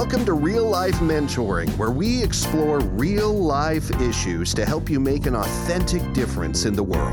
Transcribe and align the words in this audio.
Welcome 0.00 0.24
to 0.26 0.34
Real 0.34 0.64
Life 0.64 0.94
Mentoring, 1.00 1.76
where 1.76 1.90
we 1.90 2.22
explore 2.22 2.78
real 2.78 3.32
life 3.32 3.90
issues 4.00 4.54
to 4.54 4.64
help 4.64 4.88
you 4.88 5.00
make 5.00 5.26
an 5.26 5.34
authentic 5.34 6.12
difference 6.12 6.66
in 6.66 6.74
the 6.74 6.84
world. 6.84 7.12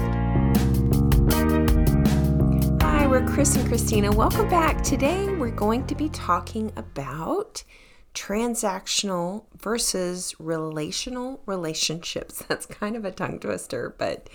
Hi, 2.84 3.08
we're 3.08 3.26
Chris 3.26 3.56
and 3.56 3.68
Christina. 3.68 4.12
Welcome 4.12 4.48
back. 4.50 4.84
Today 4.84 5.26
we're 5.30 5.50
going 5.50 5.88
to 5.88 5.96
be 5.96 6.10
talking 6.10 6.72
about 6.76 7.64
transactional 8.14 9.46
versus 9.58 10.36
relational 10.38 11.42
relationships. 11.48 12.44
That's 12.48 12.68
kind 12.68 12.96
of 12.96 13.04
a 13.04 13.10
tongue 13.10 13.40
twister, 13.40 13.96
but 13.98 14.30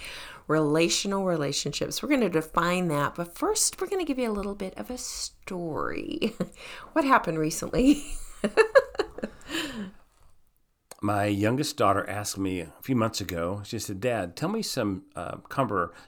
relational 0.49 1.25
relationships. 1.25 2.03
We're 2.03 2.09
going 2.09 2.21
to 2.23 2.29
define 2.29 2.89
that, 2.89 3.15
but 3.15 3.39
first, 3.39 3.81
we're 3.81 3.87
going 3.87 4.05
to 4.05 4.09
give 4.09 4.19
you 4.19 4.29
a 4.29 4.35
little 4.35 4.57
bit 4.57 4.77
of 4.77 4.91
a 4.91 4.99
story. 4.99 6.35
what 6.95 7.05
happened 7.05 7.39
recently? 7.39 8.03
My 11.03 11.25
youngest 11.25 11.77
daughter 11.77 12.09
asked 12.09 12.37
me 12.37 12.61
a 12.61 12.73
few 12.83 12.95
months 12.95 13.21
ago. 13.21 13.63
She 13.65 13.79
said, 13.79 14.01
"Dad, 14.01 14.37
tell 14.37 14.51
me 14.51 14.63
some 14.63 15.05
uh, 15.17 15.37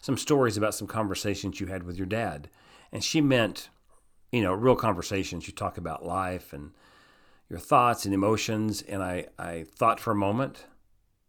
some 0.01 0.19
stories 0.19 0.57
about 0.57 0.75
some 0.75 0.87
conversations 0.87 1.61
you 1.61 1.67
had 1.69 1.85
with 1.85 1.97
your 1.97 2.07
dad." 2.07 2.51
And 2.93 3.03
she 3.03 3.23
meant, 3.23 3.71
you 4.31 4.43
know, 4.43 4.53
real 4.53 4.77
conversations. 4.77 5.47
You 5.47 5.55
talk 5.55 5.79
about 5.79 6.05
life 6.05 6.53
and 6.53 6.73
your 7.49 7.59
thoughts 7.59 8.05
and 8.05 8.15
emotions. 8.15 8.83
And 8.83 9.03
I, 9.03 9.27
I 9.39 9.65
thought 9.77 10.01
for 10.01 10.11
a 10.11 10.17
moment, 10.17 10.67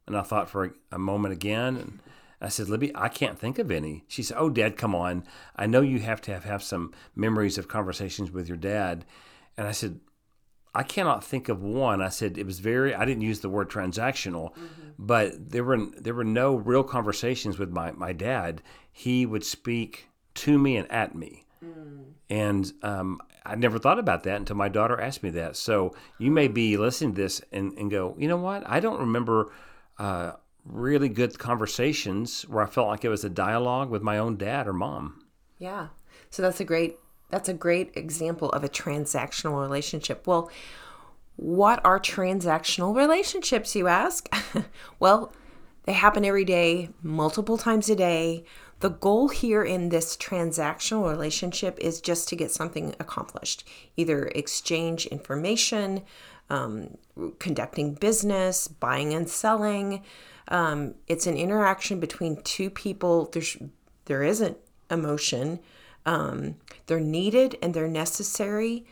and 0.07 0.17
I 0.17 0.21
thought 0.21 0.49
for 0.49 0.65
a, 0.65 0.71
a 0.93 0.99
moment 0.99 1.33
again, 1.33 1.77
and 1.77 1.99
I 2.41 2.49
said, 2.49 2.69
Libby, 2.69 2.91
I 2.95 3.09
can't 3.09 3.39
think 3.39 3.59
of 3.59 3.71
any. 3.71 4.03
She 4.07 4.23
said, 4.23 4.37
Oh, 4.37 4.49
Dad, 4.49 4.77
come 4.77 4.95
on. 4.95 5.23
I 5.55 5.67
know 5.67 5.81
you 5.81 5.99
have 5.99 6.21
to 6.21 6.33
have, 6.33 6.43
have 6.43 6.63
some 6.63 6.93
memories 7.15 7.57
of 7.57 7.67
conversations 7.67 8.31
with 8.31 8.47
your 8.47 8.57
dad. 8.57 9.05
And 9.57 9.67
I 9.67 9.71
said, 9.71 9.99
I 10.75 10.83
cannot 10.83 11.23
think 11.23 11.49
of 11.49 11.61
one. 11.61 12.01
I 12.01 12.09
said 12.09 12.37
it 12.37 12.45
was 12.45 12.59
very. 12.59 12.95
I 12.95 13.05
didn't 13.05 13.21
use 13.21 13.41
the 13.41 13.49
word 13.49 13.69
transactional, 13.69 14.53
mm-hmm. 14.53 14.89
but 14.97 15.51
there 15.51 15.63
were 15.63 15.85
there 15.97 16.13
were 16.13 16.23
no 16.23 16.55
real 16.55 16.83
conversations 16.83 17.59
with 17.59 17.69
my 17.69 17.91
my 17.91 18.11
dad. 18.11 18.61
He 18.91 19.25
would 19.25 19.45
speak 19.45 20.09
to 20.35 20.57
me 20.57 20.77
and 20.77 20.91
at 20.91 21.13
me, 21.13 21.45
mm. 21.63 22.05
and 22.29 22.71
um, 22.81 23.21
I 23.45 23.55
never 23.55 23.77
thought 23.77 23.99
about 23.99 24.23
that 24.23 24.37
until 24.37 24.55
my 24.55 24.69
daughter 24.69 24.99
asked 24.99 25.21
me 25.21 25.29
that. 25.31 25.55
So 25.55 25.95
you 26.17 26.31
may 26.31 26.47
be 26.47 26.77
listening 26.77 27.13
to 27.13 27.21
this 27.21 27.41
and, 27.51 27.77
and 27.77 27.91
go, 27.91 28.15
you 28.17 28.27
know 28.27 28.37
what? 28.37 28.63
I 28.65 28.79
don't 28.79 28.99
remember. 28.99 29.51
Uh, 29.97 30.33
really 30.65 31.09
good 31.09 31.37
conversations 31.37 32.43
where 32.43 32.63
I 32.63 32.67
felt 32.67 32.87
like 32.87 33.03
it 33.03 33.09
was 33.09 33.25
a 33.25 33.29
dialogue 33.29 33.89
with 33.89 34.01
my 34.01 34.17
own 34.17 34.37
dad 34.37 34.65
or 34.65 34.71
mom. 34.71 35.25
Yeah. 35.59 35.87
So 36.29 36.41
that's 36.41 36.59
a 36.61 36.65
great 36.65 36.97
that's 37.33 37.49
a 37.49 37.53
great 37.53 37.91
example 37.95 38.49
of 38.49 38.63
a 38.63 38.69
transactional 38.69 39.59
relationship. 39.59 40.27
Well, 40.27 40.51
what 41.35 41.83
are 41.83 41.99
transactional 41.99 42.95
relationships, 42.95 43.75
you 43.75 43.87
ask? 43.87 44.29
well, 44.99 45.33
they 45.85 45.93
happen 45.93 46.23
every 46.23 46.45
day, 46.45 46.89
multiple 47.01 47.57
times 47.57 47.89
a 47.89 47.95
day. 47.95 48.45
The 48.81 48.89
goal 48.89 49.29
here 49.29 49.63
in 49.63 49.89
this 49.89 50.15
transactional 50.15 51.09
relationship 51.09 51.79
is 51.79 52.01
just 52.01 52.29
to 52.29 52.35
get 52.35 52.51
something 52.51 52.93
accomplished, 52.99 53.67
either 53.97 54.27
exchange 54.35 55.07
information, 55.07 56.03
um, 56.51 56.97
conducting 57.39 57.95
business, 57.95 58.67
buying 58.67 59.13
and 59.13 59.27
selling, 59.27 60.03
um, 60.49 60.95
it's 61.07 61.27
an 61.27 61.35
interaction 61.35 61.99
between 61.99 62.41
two 62.43 62.69
people. 62.69 63.29
There's 63.31 63.57
there 64.05 64.23
isn't 64.23 64.57
emotion. 64.91 65.59
Um, 66.05 66.55
they're 66.87 66.99
needed 66.99 67.57
and 67.61 67.73
they're 67.73 67.87
necessary. 67.87 68.85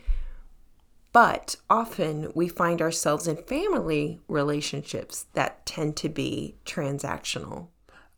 But 1.13 1.57
often 1.69 2.31
we 2.33 2.47
find 2.47 2.81
ourselves 2.81 3.27
in 3.27 3.37
family 3.37 4.21
relationships 4.27 5.25
that 5.33 5.65
tend 5.65 5.97
to 5.97 6.09
be 6.09 6.55
transactional. 6.65 7.67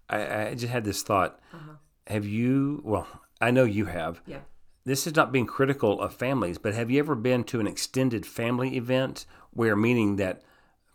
I, 0.09 0.47
I 0.47 0.53
just 0.53 0.71
had 0.71 0.85
this 0.85 1.01
thought. 1.01 1.39
Uh-huh. 1.51 1.73
Have 2.07 2.25
you, 2.25 2.81
well, 2.83 3.07
I 3.41 3.51
know 3.51 3.63
you 3.63 3.85
have. 3.85 4.21
Yeah. 4.27 4.41
This 4.85 5.07
is 5.07 5.15
not 5.15 5.31
being 5.31 5.45
critical 5.45 6.01
of 6.01 6.13
families, 6.13 6.57
but 6.57 6.73
have 6.73 6.91
you 6.91 6.99
ever 6.99 7.15
been 7.15 7.45
to 7.45 7.59
an 7.59 7.67
extended 7.67 8.25
family 8.25 8.75
event 8.75 9.25
where, 9.51 9.75
meaning 9.75 10.17
that 10.17 10.41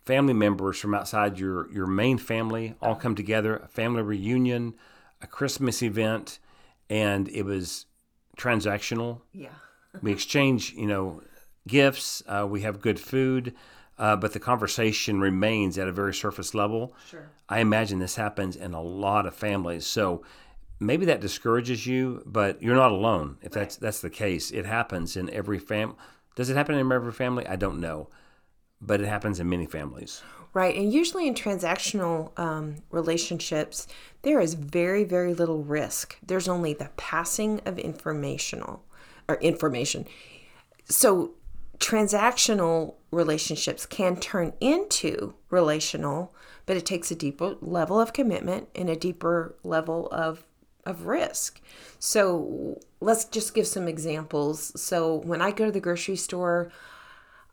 family 0.05 0.33
members 0.33 0.79
from 0.79 0.93
outside 0.93 1.39
your, 1.39 1.71
your 1.71 1.87
main 1.87 2.17
family 2.17 2.75
all 2.81 2.95
come 2.95 3.15
together, 3.15 3.57
a 3.57 3.67
family 3.67 4.03
reunion, 4.03 4.75
a 5.21 5.27
Christmas 5.27 5.81
event, 5.81 6.39
and 6.89 7.27
it 7.29 7.43
was 7.43 7.87
transactional. 8.39 9.21
Yeah. 9.33 9.49
we 10.01 10.11
exchange, 10.11 10.73
you 10.73 10.87
know, 10.87 11.21
gifts. 11.67 12.23
Uh, 12.27 12.47
we 12.49 12.61
have 12.61 12.81
good 12.81 12.99
food, 12.99 13.55
uh, 13.97 14.15
but 14.15 14.33
the 14.33 14.39
conversation 14.39 15.19
remains 15.19 15.77
at 15.77 15.87
a 15.87 15.91
very 15.91 16.13
surface 16.13 16.53
level. 16.53 16.95
Sure. 17.07 17.29
I 17.47 17.59
imagine 17.59 17.99
this 17.99 18.15
happens 18.15 18.55
in 18.55 18.73
a 18.73 18.81
lot 18.81 19.25
of 19.25 19.35
families. 19.35 19.85
So 19.85 20.23
maybe 20.79 21.05
that 21.05 21.21
discourages 21.21 21.85
you, 21.85 22.23
but 22.25 22.61
you're 22.61 22.75
not 22.75 22.91
alone. 22.91 23.37
If 23.41 23.55
right. 23.55 23.61
that's 23.61 23.75
that's 23.75 24.01
the 24.01 24.09
case, 24.09 24.51
it 24.51 24.65
happens 24.65 25.17
in 25.17 25.29
every 25.29 25.59
family. 25.59 25.95
Does 26.35 26.49
it 26.49 26.55
happen 26.55 26.75
in 26.75 26.91
every 26.91 27.11
family? 27.11 27.45
I 27.45 27.55
don't 27.55 27.79
know 27.79 28.09
but 28.81 29.01
it 29.01 29.07
happens 29.07 29.39
in 29.39 29.49
many 29.49 29.65
families. 29.65 30.21
Right. 30.53 30.75
And 30.75 30.91
usually 30.91 31.27
in 31.27 31.35
transactional 31.35 32.37
um, 32.39 32.77
relationships, 32.89 33.87
there 34.23 34.39
is 34.39 34.55
very, 34.55 35.03
very 35.03 35.33
little 35.33 35.63
risk. 35.63 36.17
There's 36.25 36.47
only 36.47 36.73
the 36.73 36.89
passing 36.97 37.61
of 37.65 37.77
informational 37.77 38.83
or 39.27 39.35
information. 39.35 40.07
So 40.85 41.35
transactional 41.77 42.95
relationships 43.11 43.85
can 43.85 44.15
turn 44.17 44.53
into 44.59 45.35
relational, 45.49 46.33
but 46.65 46.77
it 46.77 46.85
takes 46.85 47.11
a 47.11 47.15
deeper 47.15 47.55
level 47.61 47.99
of 47.99 48.11
commitment 48.13 48.69
and 48.75 48.89
a 48.89 48.95
deeper 48.95 49.55
level 49.63 50.07
of 50.11 50.43
of 50.85 51.05
risk. 51.05 51.61
So 51.99 52.79
let's 52.99 53.25
just 53.25 53.53
give 53.53 53.67
some 53.67 53.87
examples. 53.87 54.81
So 54.81 55.15
when 55.17 55.41
I 55.41 55.51
go 55.51 55.65
to 55.65 55.71
the 55.71 55.79
grocery 55.79 56.15
store, 56.15 56.71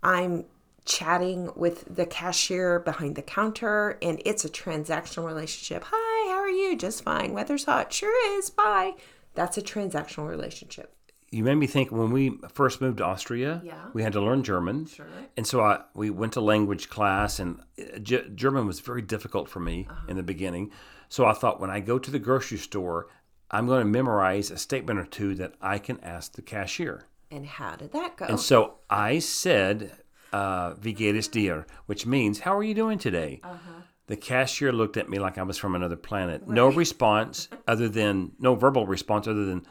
I'm 0.03 0.45
chatting 0.87 1.51
with 1.57 1.85
the 1.95 2.07
cashier 2.07 2.79
behind 2.79 3.17
the 3.17 3.23
counter 3.23 3.99
and 4.01 4.23
it's 4.25 4.45
a 4.45 4.49
transactional 4.49 5.27
relationship. 5.27 5.85
Hi, 5.87 6.33
how 6.33 6.39
are 6.39 6.49
you? 6.49 6.77
Just 6.77 7.03
fine. 7.03 7.33
Weather's 7.33 7.65
hot. 7.65 7.93
Sure 7.93 8.39
is. 8.39 8.51
Bye. 8.51 8.95
That's 9.35 9.59
a 9.59 9.63
transactional 9.63 10.29
relationship. 10.29 10.95
You 11.31 11.43
made 11.43 11.57
me 11.57 11.67
think 11.67 11.91
when 11.91 12.13
we 12.13 12.39
first 12.53 12.81
moved 12.81 12.99
to 12.99 13.05
Austria, 13.05 13.61
yeah. 13.65 13.87
we 13.93 14.03
had 14.03 14.13
to 14.13 14.21
learn 14.21 14.45
German. 14.45 14.87
Sure. 14.87 15.07
And 15.37 15.47
so 15.47 15.61
I, 15.61 15.81
we 15.93 16.09
went 16.09 16.35
to 16.35 16.41
language 16.41 16.89
class, 16.89 17.41
and 17.41 17.61
uh, 17.79 17.99
G- 17.99 18.23
German 18.35 18.67
was 18.67 18.79
very 18.79 19.03
difficult 19.03 19.49
for 19.49 19.59
me 19.59 19.89
uh-huh. 19.91 20.07
in 20.09 20.17
the 20.17 20.23
beginning. 20.23 20.71
So 21.09 21.27
I 21.27 21.33
thought 21.33 21.61
when 21.61 21.69
I 21.69 21.81
go 21.81 21.99
to 21.99 22.11
the 22.11 22.21
grocery 22.21 22.59
store, 22.59 23.09
I'm 23.51 23.67
going 23.67 23.81
to 23.81 23.87
memorize 23.91 24.53
a 24.53 24.57
statement 24.57 25.01
or 25.01 25.05
two 25.05 25.35
that 25.35 25.55
I 25.61 25.79
can 25.79 25.99
ask 26.01 26.33
the 26.33 26.43
cashier. 26.43 27.07
And 27.31 27.45
how 27.45 27.75
did 27.75 27.93
that 27.93 28.17
go? 28.17 28.27
And 28.27 28.41
so 28.41 28.77
I 28.89 29.19
said 29.19 29.93
uh, 30.33 30.75
Wie 30.81 30.93
geht? 30.93 31.65
Which 31.87 32.07
means, 32.07 32.41
how 32.41 32.57
are 32.57 32.63
you 32.63 32.75
doing 32.75 32.99
today? 32.99 33.41
Uh-huh. 33.43 33.83
The 34.09 34.17
cashier 34.17 34.73
looked 34.73 34.97
at 34.97 35.09
me 35.09 35.19
like 35.19 35.37
I 35.37 35.43
was 35.43 35.59
from 35.59 35.75
another 35.75 35.97
planet. 35.97 36.43
Right. 36.43 36.55
No 36.55 36.69
response 36.69 37.49
other 37.67 37.89
than, 37.89 38.33
no 38.39 38.55
verbal 38.55 38.87
response 38.87 39.27
other 39.27 39.45
than 39.45 39.67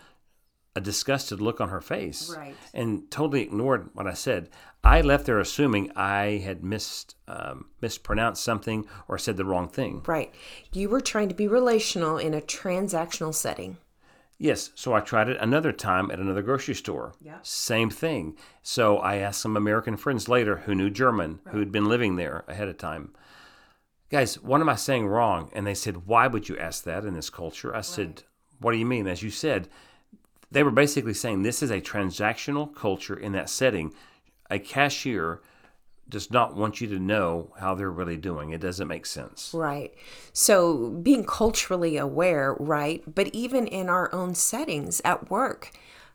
a 0.76 0.82
disgusted 0.82 1.40
look 1.40 1.62
on 1.62 1.70
her 1.70 1.80
face. 1.80 2.34
Right. 2.36 2.56
And 2.74 3.10
totally 3.10 3.44
ignored 3.44 3.90
what 3.94 4.08
I 4.08 4.14
said. 4.14 4.50
I 4.84 5.02
left 5.02 5.26
there 5.26 5.40
assuming 5.40 5.92
I 5.96 6.42
had 6.44 6.64
missed, 6.64 7.16
um, 7.30 7.68
mispronounced 7.82 8.44
something 8.44 8.86
or 9.08 9.18
said 9.18 9.38
the 9.38 9.46
wrong 9.46 9.70
thing. 9.70 10.04
Right. 10.06 10.34
You 10.74 10.90
were 10.90 11.02
trying 11.02 11.30
to 11.30 11.36
be 11.36 11.48
relational 11.48 12.18
in 12.18 12.34
a 12.34 12.42
transactional 12.42 13.34
setting. 13.34 13.78
Yes. 14.38 14.72
So 14.76 14.94
I 14.94 15.00
tried 15.00 15.30
it 15.30 15.38
another 15.40 15.72
time 15.72 16.12
at 16.12 16.20
another 16.20 16.42
grocery 16.42 16.76
store. 16.76 17.14
Yeah. 17.22 17.38
Same 17.42 17.90
thing. 17.90 18.36
So 18.62 18.98
I 18.98 19.18
asked 19.18 19.42
some 19.42 19.56
American 19.56 19.96
friends 19.96 20.28
later 20.28 20.58
who 20.58 20.76
knew 20.76 20.90
German, 20.90 21.40
right. 21.46 21.54
who 21.54 21.60
had 21.60 21.72
been 21.72 21.86
living 21.86 22.16
there 22.16 22.44
ahead 22.48 22.68
of 22.68 22.78
time. 22.78 23.14
Guys, 24.10 24.36
what 24.42 24.62
am 24.62 24.70
I 24.70 24.76
saying 24.76 25.08
wrong? 25.08 25.50
And 25.54 25.66
they 25.66 25.74
said, 25.74 26.06
Why 26.06 26.28
would 26.28 26.50
you 26.50 26.58
ask 26.58 26.84
that 26.84 27.06
in 27.06 27.14
this 27.14 27.30
culture? 27.30 27.72
I 27.74 27.78
right. 27.78 27.86
said, 27.86 28.24
What 28.60 28.74
do 28.74 28.78
you 28.78 28.86
mean? 28.86 29.08
As 29.08 29.24
you 29.24 29.30
said, 29.30 29.70
they 30.52 30.64
were 30.64 30.72
basically 30.72 31.14
saying 31.14 31.42
this 31.42 31.64
is 31.64 31.72
a 31.72 31.82
transactional 31.82 32.74
culture 32.76 33.18
in 33.18 33.32
that 33.32 33.50
setting. 33.50 33.94
A 34.50 34.60
cashier 34.60 35.42
does 36.08 36.30
not 36.32 36.56
want 36.56 36.80
you 36.82 36.88
to 36.88 37.00
know 37.00 37.52
how 37.60 37.76
they're 37.76 37.90
really 37.90 38.18
doing. 38.18 38.52
It 38.52 38.62
doesn't 38.62 38.88
make 38.88 39.06
sense. 39.06 39.52
Right. 39.54 39.94
So 40.34 40.90
being 40.90 41.24
culturally 41.26 41.98
aware, 41.98 42.56
right? 42.60 43.04
But 43.14 43.28
even 43.34 43.68
in 43.68 43.90
our 43.90 44.14
own 44.14 44.36
settings 44.36 45.02
at 45.04 45.30
work, 45.30 45.72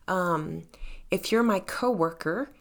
um, 0.07 0.63
if 1.09 1.31
you're 1.31 1.43
my 1.43 1.59
coworker, 1.59 2.51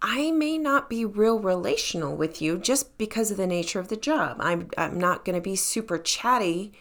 I 0.00 0.30
may 0.30 0.58
not 0.58 0.88
be 0.88 1.04
real 1.04 1.38
relational 1.40 2.16
with 2.16 2.40
you 2.40 2.58
just 2.58 2.96
because 2.98 3.30
of 3.30 3.36
the 3.36 3.46
nature 3.46 3.80
of 3.80 3.88
the 3.88 3.96
job. 3.96 4.36
I'm 4.38 4.68
I'm 4.76 4.98
not 4.98 5.24
going 5.24 5.36
to 5.36 5.42
be 5.42 5.56
super 5.56 5.98
chatty 5.98 6.72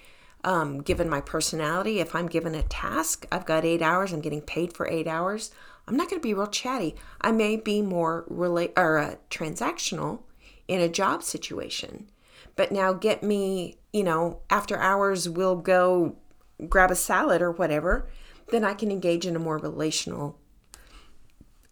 Um, 0.46 0.82
given 0.82 1.10
my 1.10 1.22
personality, 1.22 2.02
if 2.02 2.14
I'm 2.14 2.28
given 2.28 2.54
a 2.54 2.64
task, 2.64 3.26
I've 3.32 3.46
got 3.46 3.64
eight 3.64 3.82
hours, 3.82 4.12
I'm 4.12 4.20
getting 4.22 4.42
paid 4.42 4.74
for 4.74 4.86
eight 4.88 5.08
hours. 5.08 5.52
I'm 5.88 5.98
not 5.98 6.10
going 6.10 6.22
to 6.22 6.28
be 6.28 6.34
real 6.34 6.48
chatty. 6.48 6.96
I 7.22 7.32
may 7.32 7.58
be 7.58 7.82
more 7.82 8.26
relate 8.28 8.74
or 8.78 8.98
uh, 8.98 9.16
transactional 9.30 10.22
in 10.68 10.80
a 10.80 10.90
job 10.90 11.24
situation. 11.24 12.10
But 12.56 12.72
now 12.72 12.94
get 12.94 13.24
me, 13.24 13.78
you 13.92 14.04
know, 14.04 14.40
after 14.50 14.78
hours 14.78 15.28
we'll 15.28 15.56
go 15.56 16.16
grab 16.70 16.92
a 16.92 16.96
salad 16.96 17.42
or 17.42 17.52
whatever, 17.52 18.08
then 18.50 18.64
I 18.64 18.74
can 18.74 18.92
engage 18.92 19.26
in 19.26 19.36
a 19.36 19.40
more 19.40 19.58
relational 19.58 20.40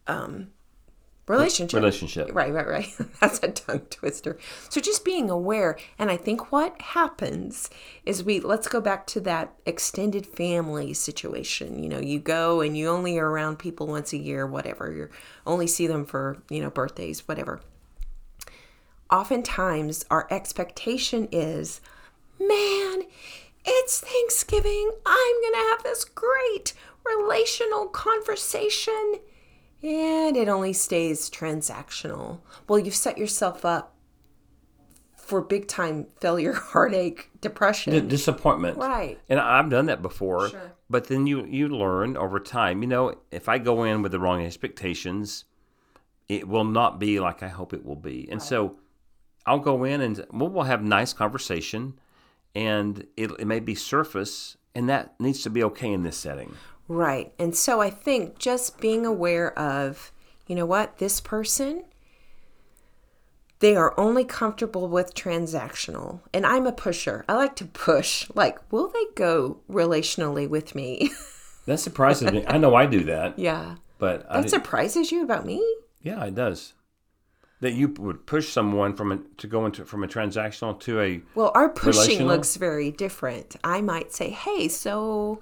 um 0.07 0.47
relationship. 1.27 1.77
Relationship. 1.77 2.29
Right, 2.33 2.51
right, 2.51 2.67
right. 2.67 2.89
That's 3.19 3.39
a 3.43 3.49
tongue 3.49 3.79
twister. 3.89 4.37
So 4.69 4.81
just 4.81 5.05
being 5.05 5.29
aware. 5.29 5.77
And 5.97 6.09
I 6.09 6.17
think 6.17 6.51
what 6.51 6.79
happens 6.81 7.69
is 8.05 8.23
we, 8.23 8.39
let's 8.39 8.67
go 8.67 8.81
back 8.81 9.07
to 9.07 9.19
that 9.21 9.53
extended 9.65 10.25
family 10.25 10.93
situation. 10.93 11.81
You 11.81 11.89
know, 11.89 11.99
you 11.99 12.19
go 12.19 12.61
and 12.61 12.77
you 12.77 12.89
only 12.89 13.17
are 13.17 13.29
around 13.29 13.59
people 13.59 13.87
once 13.87 14.13
a 14.13 14.17
year, 14.17 14.45
whatever. 14.45 14.91
You 14.91 15.09
only 15.45 15.67
see 15.67 15.87
them 15.87 16.05
for, 16.05 16.37
you 16.49 16.61
know, 16.61 16.69
birthdays, 16.69 17.27
whatever. 17.27 17.61
Oftentimes 19.09 20.05
our 20.09 20.27
expectation 20.31 21.27
is, 21.31 21.81
man, 22.39 23.03
it's 23.65 23.99
Thanksgiving. 23.99 24.91
I'm 25.05 25.41
going 25.41 25.53
to 25.53 25.69
have 25.71 25.83
this 25.83 26.05
great 26.05 26.73
relational 27.05 27.87
conversation 27.87 29.15
and 29.83 30.37
it 30.37 30.47
only 30.47 30.73
stays 30.73 31.29
transactional. 31.29 32.39
Well, 32.67 32.79
you've 32.79 32.95
set 32.95 33.17
yourself 33.17 33.65
up 33.65 33.95
for 35.15 35.41
big 35.41 35.67
time 35.67 36.07
failure, 36.19 36.53
heartache, 36.73 37.29
depression, 37.39 37.93
D- 37.93 38.01
disappointment. 38.01 38.77
Right. 38.77 39.19
And 39.29 39.39
I've 39.39 39.69
done 39.69 39.87
that 39.87 40.01
before. 40.01 40.49
Sure. 40.49 40.73
But 40.89 41.07
then 41.07 41.25
you 41.25 41.45
you 41.45 41.69
learn 41.69 42.17
over 42.17 42.39
time. 42.39 42.81
You 42.81 42.87
know, 42.87 43.15
if 43.31 43.47
I 43.47 43.57
go 43.57 43.83
in 43.83 44.01
with 44.01 44.11
the 44.11 44.19
wrong 44.19 44.45
expectations, 44.45 45.45
it 46.27 46.47
will 46.47 46.65
not 46.65 46.99
be 46.99 47.19
like 47.19 47.41
I 47.43 47.47
hope 47.47 47.73
it 47.73 47.85
will 47.85 47.95
be. 47.95 48.27
And 48.29 48.41
so 48.41 48.75
I'll 49.45 49.59
go 49.59 49.83
in 49.83 50.01
and 50.01 50.25
we'll, 50.31 50.49
we'll 50.49 50.63
have 50.65 50.83
nice 50.83 51.13
conversation, 51.13 51.99
and 52.53 53.07
it, 53.17 53.31
it 53.39 53.45
may 53.45 53.59
be 53.59 53.73
surface, 53.73 54.57
and 54.75 54.87
that 54.89 55.19
needs 55.19 55.41
to 55.43 55.49
be 55.49 55.63
okay 55.63 55.91
in 55.91 56.03
this 56.03 56.17
setting. 56.17 56.55
Right. 56.91 57.31
And 57.39 57.55
so 57.55 57.79
I 57.79 57.89
think 57.89 58.37
just 58.37 58.81
being 58.81 59.05
aware 59.05 59.57
of, 59.57 60.11
you 60.45 60.55
know 60.55 60.65
what, 60.65 60.97
this 60.97 61.21
person, 61.21 61.85
they 63.59 63.77
are 63.77 63.97
only 63.97 64.25
comfortable 64.25 64.89
with 64.89 65.13
transactional. 65.15 66.19
And 66.33 66.45
I'm 66.45 66.67
a 66.67 66.73
pusher. 66.73 67.23
I 67.29 67.35
like 67.35 67.55
to 67.57 67.65
push. 67.65 68.27
Like, 68.35 68.59
will 68.73 68.89
they 68.89 69.05
go 69.15 69.59
relationally 69.69 70.47
with 70.49 70.75
me? 70.75 71.11
That 71.67 71.79
surprises 71.79 72.31
me. 72.31 72.43
I 72.47 72.57
know 72.57 72.73
I 72.73 72.87
do 72.87 73.03
that, 73.03 73.37
yeah. 73.37 73.75
but 73.99 74.27
That 74.27 74.49
surprises 74.49 75.11
you 75.11 75.23
about 75.23 75.45
me? 75.45 75.63
yeah, 76.01 76.25
it 76.25 76.33
does. 76.33 76.73
That 77.59 77.73
you 77.73 77.89
would 77.99 78.25
push 78.25 78.49
someone 78.49 78.95
from 78.95 79.11
a, 79.11 79.17
to 79.37 79.45
go 79.45 79.67
into 79.67 79.85
from 79.85 80.03
a 80.03 80.07
transactional 80.07 80.79
to 80.81 80.99
a 80.99 81.21
Well, 81.35 81.51
our 81.53 81.69
pushing 81.69 82.01
Relational? 82.01 82.27
looks 82.29 82.55
very 82.55 82.89
different. 82.89 83.57
I 83.63 83.81
might 83.81 84.11
say, 84.11 84.31
hey, 84.31 84.69
so 84.69 85.39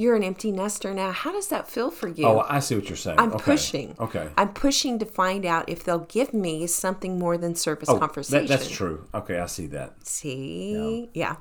you're 0.00 0.16
an 0.16 0.24
empty 0.24 0.50
nester 0.50 0.94
now. 0.94 1.12
How 1.12 1.30
does 1.30 1.48
that 1.48 1.68
feel 1.68 1.90
for 1.90 2.08
you? 2.08 2.24
oh, 2.26 2.44
I 2.48 2.60
see 2.60 2.74
what 2.74 2.88
you're 2.88 2.96
saying. 2.96 3.18
I'm 3.20 3.32
Okay. 3.34 3.44
pushing. 3.44 3.94
Okay. 4.00 4.28
I'm 4.36 4.52
pushing 4.54 4.98
to 4.98 5.04
find 5.04 5.44
out 5.44 5.68
if 5.68 5.84
they'll 5.84 6.06
give 6.18 6.32
me 6.32 6.66
something 6.66 7.18
more 7.18 7.36
than 7.36 7.54
surface 7.54 7.90
Oh, 7.90 7.98
conversation. 7.98 8.46
that, 8.46 8.48
that's 8.48 8.70
true. 8.70 9.06
Okay, 9.14 9.38
I 9.38 9.46
see 9.46 9.66
that. 9.66 10.06
See? 10.06 11.10
Yeah. 11.12 11.36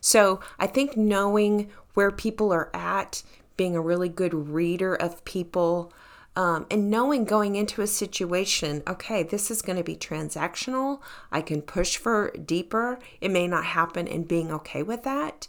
So 0.00 0.40
I 0.58 0.66
think 0.66 0.96
knowing 0.96 1.70
where 1.92 2.10
people 2.10 2.52
are 2.52 2.70
at, 2.74 3.22
being 3.58 3.76
a 3.76 3.80
really 3.80 4.08
good 4.08 4.32
reader 4.34 4.94
of 4.94 5.22
people, 5.26 5.92
um, 6.36 6.66
and 6.70 6.90
knowing 6.90 7.24
going 7.24 7.54
into 7.54 7.80
a 7.82 7.86
situation, 7.86 8.82
okay, 8.88 9.22
this 9.22 9.50
is 9.50 9.62
going 9.62 9.76
to 9.78 9.84
be 9.84 9.94
transactional. 9.94 11.00
I 11.30 11.40
can 11.42 11.62
push 11.62 11.96
for 11.96 12.30
deeper. 12.32 12.98
It 13.20 13.30
may 13.30 13.46
not 13.46 13.64
happen, 13.66 14.08
and 14.08 14.26
being 14.26 14.50
okay 14.50 14.82
with 14.82 15.02
that. 15.04 15.48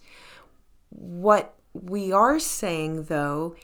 What 0.89 1.55
we 1.83 2.11
are 2.11 2.39
saying, 2.39 3.03
though, 3.03 3.55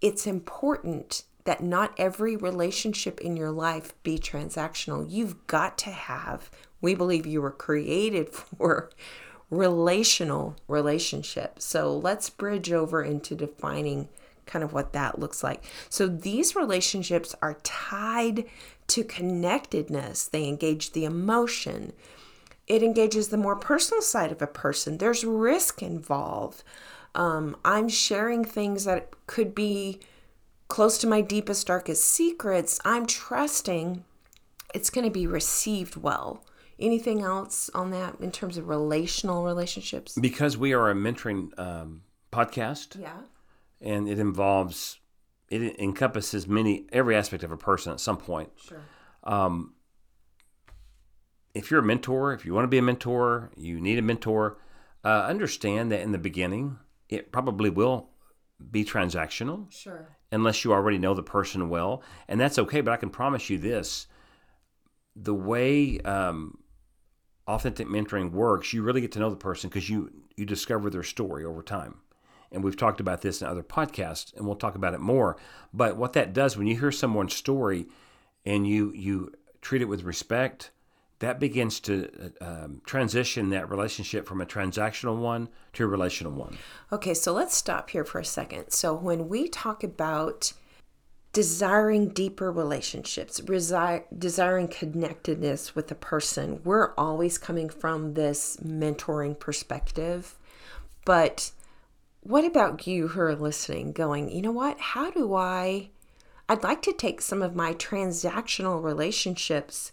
it's 0.00 0.26
important 0.26 1.24
that 1.44 1.62
not 1.62 1.94
every 1.98 2.36
relationship 2.36 3.20
in 3.20 3.36
your 3.36 3.50
life 3.50 3.94
be 4.02 4.18
transactional. 4.18 5.06
You've 5.08 5.46
got 5.46 5.78
to 5.78 5.90
have, 5.90 6.50
we 6.80 6.94
believe 6.94 7.26
you 7.26 7.40
were 7.40 7.50
created 7.50 8.28
for 8.34 8.90
relational 9.50 10.56
relationships. 10.68 11.64
So 11.64 11.96
let's 11.96 12.30
bridge 12.30 12.72
over 12.72 13.02
into 13.02 13.34
defining 13.34 14.08
kind 14.46 14.64
of 14.64 14.72
what 14.72 14.92
that 14.92 15.18
looks 15.18 15.42
like. 15.42 15.64
So 15.88 16.06
these 16.06 16.56
relationships 16.56 17.34
are 17.40 17.54
tied 17.62 18.44
to 18.88 19.04
connectedness, 19.04 20.26
they 20.26 20.48
engage 20.48 20.92
the 20.92 21.04
emotion. 21.04 21.92
It 22.66 22.84
engages 22.84 23.28
the 23.28 23.36
more 23.36 23.56
personal 23.56 24.02
side 24.02 24.30
of 24.30 24.40
a 24.40 24.46
person. 24.46 24.98
There's 24.98 25.24
risk 25.24 25.82
involved. 25.82 26.62
Um, 27.14 27.56
I'm 27.64 27.88
sharing 27.88 28.44
things 28.44 28.84
that 28.84 29.10
could 29.26 29.54
be 29.54 30.00
close 30.68 30.98
to 30.98 31.06
my 31.06 31.20
deepest, 31.20 31.66
darkest 31.66 32.04
secrets. 32.04 32.80
I'm 32.84 33.06
trusting 33.06 34.04
it's 34.72 34.90
going 34.90 35.04
to 35.04 35.10
be 35.10 35.26
received 35.26 35.96
well. 35.96 36.44
Anything 36.78 37.22
else 37.22 37.68
on 37.74 37.90
that 37.90 38.20
in 38.20 38.30
terms 38.30 38.56
of 38.56 38.68
relational 38.68 39.44
relationships? 39.44 40.16
Because 40.20 40.56
we 40.56 40.72
are 40.72 40.88
a 40.90 40.94
mentoring 40.94 41.58
um, 41.58 42.02
podcast, 42.32 42.98
Yeah. 43.00 43.18
and 43.80 44.08
it 44.08 44.18
involves 44.18 44.98
it 45.50 45.78
encompasses 45.80 46.46
many 46.46 46.86
every 46.92 47.16
aspect 47.16 47.42
of 47.42 47.50
a 47.50 47.56
person 47.56 47.92
at 47.92 47.98
some 47.98 48.16
point. 48.16 48.50
Sure. 48.64 48.80
If 51.52 51.70
you're 51.70 51.80
a 51.80 51.84
mentor, 51.84 52.32
if 52.32 52.46
you 52.46 52.54
want 52.54 52.64
to 52.64 52.68
be 52.68 52.78
a 52.78 52.82
mentor, 52.82 53.50
you 53.56 53.80
need 53.80 53.98
a 53.98 54.02
mentor. 54.02 54.58
Uh, 55.04 55.22
understand 55.22 55.90
that 55.90 56.00
in 56.02 56.12
the 56.12 56.18
beginning, 56.18 56.78
it 57.10 57.32
probably 57.32 57.68
will 57.68 58.08
be 58.70 58.84
transactional. 58.84 59.70
Sure. 59.70 60.16
unless 60.32 60.64
you 60.64 60.72
already 60.72 60.98
know 60.98 61.14
the 61.14 61.22
person 61.22 61.68
well, 61.68 62.02
and 62.28 62.40
that's 62.40 62.58
okay. 62.58 62.80
But 62.80 62.92
I 62.92 62.96
can 62.96 63.10
promise 63.10 63.50
you 63.50 63.58
this: 63.58 64.06
the 65.16 65.34
way 65.34 66.00
um, 66.00 66.58
authentic 67.46 67.88
mentoring 67.88 68.30
works, 68.32 68.72
you 68.72 68.82
really 68.82 69.00
get 69.00 69.12
to 69.12 69.18
know 69.18 69.30
the 69.30 69.36
person 69.36 69.68
because 69.68 69.90
you 69.90 70.10
you 70.36 70.46
discover 70.46 70.88
their 70.90 71.02
story 71.02 71.44
over 71.44 71.62
time. 71.62 71.96
And 72.52 72.64
we've 72.64 72.76
talked 72.76 73.00
about 73.00 73.22
this 73.22 73.42
in 73.42 73.46
other 73.48 73.62
podcasts, 73.62 74.34
and 74.34 74.44
we'll 74.44 74.56
talk 74.56 74.74
about 74.74 74.94
it 74.94 75.00
more. 75.00 75.36
But 75.72 75.96
what 75.96 76.14
that 76.14 76.32
does 76.32 76.56
when 76.56 76.66
you 76.66 76.76
hear 76.78 76.90
someone's 76.90 77.34
story 77.34 77.86
and 78.44 78.66
you 78.66 78.92
you 78.94 79.32
treat 79.60 79.82
it 79.82 79.86
with 79.86 80.02
respect, 80.02 80.70
that 81.20 81.38
begins 81.38 81.80
to 81.80 82.30
uh, 82.40 82.44
um, 82.44 82.82
transition 82.84 83.50
that 83.50 83.70
relationship 83.70 84.26
from 84.26 84.40
a 84.40 84.46
transactional 84.46 85.18
one 85.18 85.48
to 85.74 85.84
a 85.84 85.86
relational 85.86 86.32
one. 86.32 86.58
Okay, 86.92 87.14
so 87.14 87.32
let's 87.32 87.54
stop 87.54 87.90
here 87.90 88.04
for 88.04 88.18
a 88.18 88.24
second. 88.24 88.70
So 88.70 88.94
when 88.94 89.28
we 89.28 89.48
talk 89.48 89.84
about 89.84 90.52
desiring 91.32 92.08
deeper 92.08 92.50
relationships, 92.50 93.40
resi- 93.40 94.04
desiring 94.16 94.66
connectedness 94.66 95.74
with 95.74 95.90
a 95.90 95.94
person, 95.94 96.60
we're 96.64 96.92
always 96.96 97.38
coming 97.38 97.68
from 97.68 98.14
this 98.14 98.56
mentoring 98.56 99.38
perspective. 99.38 100.38
But 101.04 101.52
what 102.22 102.44
about 102.44 102.86
you 102.86 103.08
who 103.08 103.20
are 103.20 103.36
listening 103.36 103.92
going, 103.92 104.30
you 104.30 104.42
know 104.42 104.52
what? 104.52 104.80
How 104.80 105.10
do 105.10 105.34
I 105.34 105.90
I'd 106.48 106.64
like 106.64 106.82
to 106.82 106.92
take 106.92 107.20
some 107.20 107.42
of 107.42 107.54
my 107.54 107.74
transactional 107.74 108.82
relationships 108.82 109.92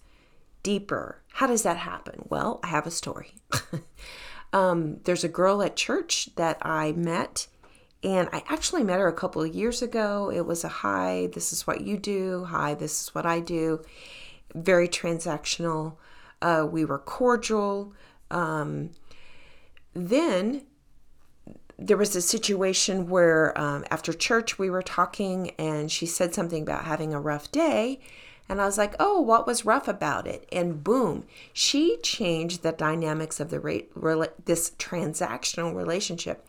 deeper. 0.64 1.22
How 1.34 1.48
does 1.48 1.64
that 1.64 1.78
happen? 1.78 2.26
Well, 2.30 2.60
I 2.64 2.68
have 2.68 2.88
a 2.88 2.92
story. 2.92 3.36
um, 4.54 5.00
there's 5.04 5.24
a 5.24 5.30
girl 5.30 5.62
at 5.62 5.76
church 5.76 6.30
that 6.36 6.58
I 6.62 6.92
met, 6.94 7.48
and 8.04 8.30
I 8.32 8.44
actually 8.48 8.84
met 8.84 9.00
her 9.00 9.08
a 9.08 9.14
couple 9.14 9.42
of 9.42 9.54
years 9.54 9.82
ago. 9.82 10.32
It 10.32 10.46
was 10.46 10.64
a 10.64 10.70
hi, 10.70 11.30
this 11.34 11.54
is 11.54 11.68
what 11.68 11.82
you 11.82 11.98
do. 11.98 12.46
Hi, 12.46 12.74
this 12.74 13.04
is 13.04 13.16
what 13.16 13.26
I 13.26 13.40
do. 13.40 13.84
Very 14.54 14.88
transactional. 14.88 15.96
Uh, 16.42 16.68
we 16.70 16.86
were 16.86 17.00
cordial. 17.00 17.94
Um, 18.32 18.92
then 19.94 20.64
there 21.80 21.98
was 21.98 22.16
a 22.16 22.22
situation 22.22 23.08
where 23.08 23.60
um, 23.60 23.86
after 23.92 24.12
church 24.12 24.58
we 24.58 24.70
were 24.70 24.82
talking 24.82 25.52
and 25.60 25.92
she 25.92 26.06
said 26.06 26.34
something 26.34 26.64
about 26.64 26.86
having 26.86 27.14
a 27.14 27.20
rough 27.20 27.52
day 27.52 28.00
and 28.50 28.62
i 28.62 28.66
was 28.66 28.78
like 28.78 28.96
oh 29.00 29.20
what 29.20 29.48
was 29.48 29.66
rough 29.66 29.88
about 29.88 30.28
it 30.28 30.48
and 30.52 30.84
boom 30.84 31.26
she 31.54 31.98
changed 31.98 32.64
the 32.64 32.72
dynamics 32.72 33.40
of 33.40 33.50
the 33.50 33.60
rate 33.60 33.92
this 34.46 34.72
transactional 34.72 35.76
relationship 35.76 36.46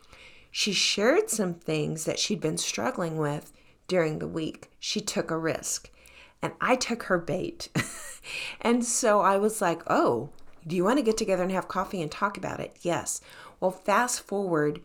she 0.50 0.72
shared 0.72 1.28
some 1.28 1.54
things 1.54 2.04
that 2.04 2.18
she'd 2.18 2.40
been 2.40 2.58
struggling 2.58 3.16
with 3.16 3.52
during 3.86 4.18
the 4.18 4.28
week 4.28 4.70
she 4.78 5.00
took 5.00 5.30
a 5.30 5.38
risk 5.38 5.90
and 6.40 6.52
i 6.60 6.74
took 6.76 7.04
her 7.04 7.18
bait 7.18 7.68
and 8.60 8.84
so 8.84 9.20
i 9.20 9.36
was 9.36 9.60
like 9.60 9.82
oh 9.86 10.30
do 10.68 10.76
you 10.76 10.84
want 10.84 10.98
to 10.98 11.04
get 11.04 11.16
together 11.16 11.42
and 11.42 11.52
have 11.52 11.66
coffee 11.66 12.02
and 12.02 12.10
talk 12.10 12.36
about 12.36 12.60
it? 12.60 12.76
Yes. 12.82 13.20
Well, 13.58 13.70
fast 13.70 14.20
forward, 14.20 14.82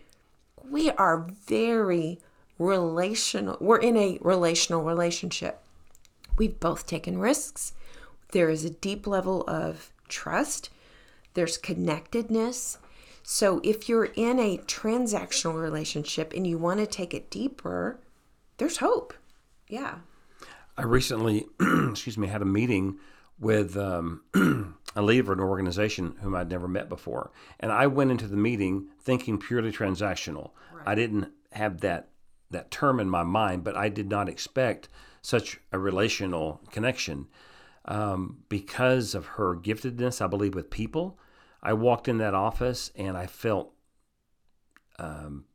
we 0.67 0.89
are 0.91 1.27
very 1.45 2.19
relational. 2.57 3.57
We're 3.59 3.79
in 3.79 3.97
a 3.97 4.17
relational 4.21 4.83
relationship. 4.83 5.62
We've 6.37 6.59
both 6.59 6.85
taken 6.85 7.17
risks. 7.17 7.73
There 8.31 8.49
is 8.49 8.65
a 8.65 8.69
deep 8.69 9.05
level 9.05 9.43
of 9.47 9.91
trust, 10.07 10.69
there's 11.33 11.57
connectedness. 11.57 12.77
So, 13.23 13.61
if 13.63 13.87
you're 13.87 14.09
in 14.15 14.39
a 14.39 14.57
transactional 14.57 15.59
relationship 15.59 16.33
and 16.35 16.45
you 16.45 16.57
want 16.57 16.79
to 16.79 16.85
take 16.85 17.13
it 17.13 17.29
deeper, 17.29 17.99
there's 18.57 18.77
hope. 18.77 19.13
Yeah. 19.67 19.99
I 20.77 20.83
recently, 20.83 21.45
excuse 21.89 22.17
me, 22.17 22.27
had 22.27 22.41
a 22.41 22.45
meeting 22.45 22.97
with 23.39 23.77
um, 23.77 24.23
a 24.95 25.01
leader 25.01 25.31
of 25.31 25.37
an 25.37 25.43
organization 25.43 26.15
whom 26.21 26.35
I'd 26.35 26.49
never 26.49 26.67
met 26.67 26.89
before, 26.89 27.31
and 27.59 27.71
I 27.71 27.87
went 27.87 28.11
into 28.11 28.27
the 28.27 28.37
meeting 28.37 28.87
thinking 28.99 29.37
purely 29.37 29.71
transactional. 29.71 30.51
I 30.85 30.95
didn't 30.95 31.31
have 31.51 31.81
that 31.81 32.09
that 32.51 32.71
term 32.71 32.99
in 32.99 33.09
my 33.09 33.23
mind, 33.23 33.63
but 33.63 33.75
I 33.75 33.89
did 33.89 34.09
not 34.09 34.29
expect 34.29 34.87
such 35.23 35.59
a 35.71 35.79
relational 35.79 36.61
connection 36.69 37.27
um, 37.85 38.43
because 38.49 39.15
of 39.15 39.25
her 39.25 39.55
giftedness. 39.55 40.21
I 40.21 40.27
believe 40.27 40.53
with 40.53 40.69
people, 40.69 41.17
I 41.63 41.73
walked 41.73 42.07
in 42.07 42.19
that 42.19 42.35
office 42.35 42.91
and 42.95 43.17
I 43.17 43.25
felt 43.25 43.73
um, 44.99 45.45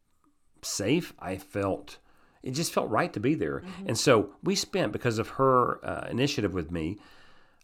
safe. 0.62 1.14
I 1.20 1.36
felt 1.36 1.98
it 2.42 2.52
just 2.52 2.72
felt 2.72 2.88
right 2.88 3.12
to 3.12 3.20
be 3.20 3.34
there. 3.34 3.62
And 3.86 3.98
so 3.98 4.30
we 4.42 4.54
spent, 4.54 4.92
because 4.92 5.18
of 5.18 5.28
her 5.30 5.84
uh, 5.84 6.06
initiative 6.08 6.54
with 6.54 6.70
me, 6.70 6.98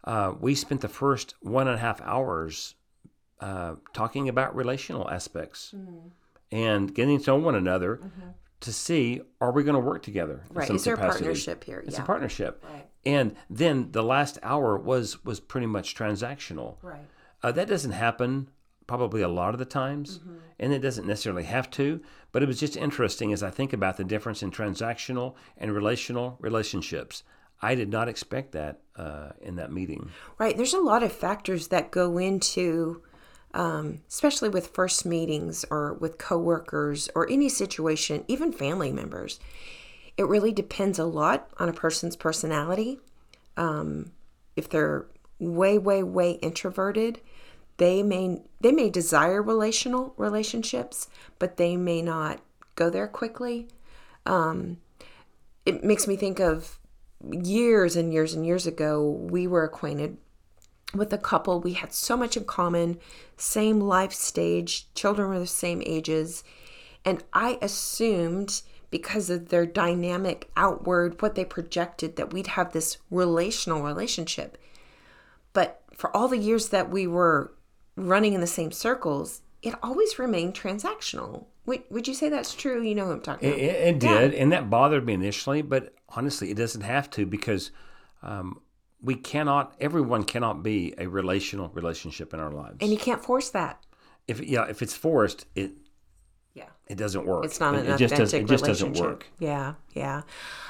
uh, 0.04 0.34
we 0.38 0.54
spent 0.54 0.80
the 0.82 0.88
first 0.88 1.34
one 1.40 1.68
and 1.68 1.76
a 1.76 1.80
half 1.80 2.00
hours 2.02 2.74
uh, 3.40 3.76
talking 3.92 4.28
about 4.28 4.54
relational 4.54 5.08
aspects 5.10 5.74
and 6.50 6.94
getting 6.94 7.20
to 7.20 7.30
know 7.30 7.36
one 7.36 7.54
another 7.54 8.00
to 8.64 8.72
see 8.72 9.20
are 9.40 9.52
we 9.52 9.62
going 9.62 9.74
to 9.74 9.80
work 9.80 10.02
together? 10.02 10.42
Right. 10.52 10.68
Is 10.70 10.84
there 10.84 10.94
a 10.94 10.98
partnership 10.98 11.64
here? 11.64 11.82
It's 11.86 11.96
Yeah. 11.96 12.02
a 12.02 12.06
partnership. 12.06 12.64
Right. 12.68 12.86
And 13.06 13.36
then 13.50 13.92
the 13.92 14.02
last 14.02 14.38
hour 14.42 14.76
was 14.76 15.24
was 15.24 15.38
pretty 15.40 15.66
much 15.66 15.94
transactional. 15.94 16.76
Right. 16.82 17.06
Uh, 17.42 17.52
that 17.52 17.68
doesn't 17.68 17.92
happen 17.92 18.48
probably 18.86 19.22
a 19.22 19.28
lot 19.28 19.54
of 19.54 19.58
the 19.58 19.64
times, 19.64 20.18
Mm-hmm. 20.18 20.34
and 20.60 20.72
it 20.72 20.80
doesn't 20.80 21.06
necessarily 21.06 21.44
have 21.44 21.70
to. 21.70 22.00
But 22.32 22.42
it 22.42 22.46
was 22.46 22.58
just 22.60 22.76
interesting 22.76 23.32
as 23.32 23.42
I 23.42 23.50
think 23.50 23.72
about 23.72 23.96
the 23.96 24.04
difference 24.04 24.42
in 24.42 24.50
transactional 24.50 25.34
and 25.56 25.72
relational 25.72 26.36
relationships. 26.40 27.22
I 27.62 27.74
did 27.74 27.88
not 27.90 28.08
expect 28.08 28.52
that 28.52 28.80
uh, 28.96 29.30
in 29.40 29.56
that 29.56 29.72
meeting. 29.72 30.10
Right. 30.38 30.56
There's 30.56 30.74
a 30.74 30.80
lot 30.80 31.02
of 31.02 31.12
factors 31.12 31.68
that 31.68 31.90
go 31.90 32.18
into, 32.18 33.02
um, 33.54 34.00
especially 34.08 34.48
with 34.48 34.74
first 34.74 35.06
meetings 35.06 35.64
or 35.70 35.94
with 35.94 36.18
coworkers 36.18 37.08
or 37.14 37.30
any 37.30 37.48
situation, 37.48 38.24
even 38.28 38.52
family 38.52 38.92
members. 38.92 39.38
It 40.16 40.26
really 40.26 40.52
depends 40.52 40.98
a 40.98 41.04
lot 41.04 41.48
on 41.58 41.68
a 41.68 41.72
person's 41.72 42.16
personality. 42.16 42.98
Um, 43.56 44.12
if 44.56 44.68
they're 44.68 45.06
way, 45.38 45.78
way, 45.78 46.02
way 46.02 46.32
introverted, 46.32 47.20
they 47.76 48.02
may 48.02 48.40
they 48.60 48.70
may 48.70 48.90
desire 48.90 49.42
relational 49.42 50.14
relationships, 50.16 51.08
but 51.38 51.56
they 51.56 51.76
may 51.76 52.02
not 52.02 52.40
go 52.76 52.90
there 52.90 53.08
quickly. 53.08 53.68
Um, 54.26 54.78
it 55.66 55.82
makes 55.82 56.06
me 56.06 56.14
think 56.14 56.38
of 56.38 56.78
years 57.32 57.96
and 57.96 58.12
years 58.12 58.34
and 58.34 58.46
years 58.46 58.66
ago. 58.66 59.02
We 59.02 59.46
were 59.48 59.64
acquainted 59.64 60.18
with 60.92 61.12
a 61.12 61.18
couple. 61.18 61.60
We 61.60 61.74
had 61.74 61.92
so 61.92 62.16
much 62.16 62.36
in 62.36 62.44
common, 62.44 62.98
same 63.36 63.80
life 63.80 64.12
stage, 64.12 64.92
children 64.94 65.28
were 65.28 65.38
the 65.38 65.46
same 65.46 65.82
ages. 65.86 66.44
And 67.04 67.22
I 67.32 67.58
assumed 67.60 68.62
because 68.90 69.28
of 69.28 69.48
their 69.48 69.66
dynamic 69.66 70.50
outward, 70.56 71.20
what 71.20 71.34
they 71.34 71.44
projected, 71.44 72.16
that 72.16 72.32
we'd 72.32 72.46
have 72.48 72.72
this 72.72 72.98
relational 73.10 73.82
relationship. 73.82 74.56
But 75.52 75.82
for 75.96 76.14
all 76.16 76.28
the 76.28 76.38
years 76.38 76.68
that 76.68 76.90
we 76.90 77.06
were 77.06 77.52
running 77.96 78.34
in 78.34 78.40
the 78.40 78.46
same 78.46 78.70
circles, 78.70 79.42
it 79.62 79.74
always 79.82 80.18
remained 80.18 80.54
transactional. 80.54 81.46
Would, 81.66 81.82
would 81.90 82.06
you 82.06 82.14
say 82.14 82.28
that's 82.28 82.54
true? 82.54 82.82
You 82.82 82.94
know 82.94 83.06
what 83.06 83.14
I'm 83.14 83.20
talking 83.20 83.48
about. 83.48 83.60
it, 83.60 83.74
it 83.74 83.98
did, 83.98 84.34
and 84.34 84.52
that 84.52 84.70
bothered 84.70 85.04
me 85.04 85.14
initially, 85.14 85.62
but 85.62 85.94
honestly, 86.10 86.50
it 86.50 86.56
doesn't 86.56 86.82
have 86.82 87.10
to 87.10 87.26
because 87.26 87.70
um, 88.22 88.60
we 89.04 89.14
cannot. 89.14 89.74
Everyone 89.80 90.24
cannot 90.24 90.62
be 90.62 90.94
a 90.98 91.06
relational 91.06 91.68
relationship 91.68 92.32
in 92.34 92.40
our 92.40 92.50
lives. 92.50 92.78
And 92.80 92.90
you 92.90 92.98
can't 92.98 93.22
force 93.22 93.50
that. 93.50 93.84
if 94.26 94.40
yeah, 94.40 94.64
if 94.68 94.80
it's 94.82 94.94
forced, 94.94 95.46
it 95.54 95.72
Yeah. 96.54 96.70
it 96.88 96.96
doesn't 96.96 97.26
work. 97.26 97.44
It's 97.44 97.60
not 97.60 97.74
it, 97.74 97.86
an 97.86 97.92
it 97.92 97.98
just 97.98 98.14
authentic 98.14 98.42
It 98.42 98.48
just 98.48 98.64
doesn't 98.64 98.96
work. 98.96 99.26
Yeah, 99.38 99.74
yeah. 99.92 100.22